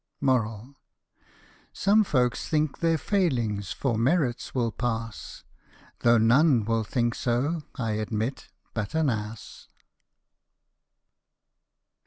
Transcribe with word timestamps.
Some 1.73 2.03
folks 2.03 2.47
think 2.49 2.79
their 2.79 2.97
failings 2.97 3.71
for 3.71 3.99
merits 3.99 4.55
will 4.55 4.71
pass, 4.71 5.43
Though 5.99 6.17
none 6.17 6.65
will 6.65 6.83
think 6.83 7.13
so, 7.13 7.61
I 7.75 7.91
admit, 7.91 8.47
but 8.73 8.95
an 8.95 9.11
ass. 9.11 9.67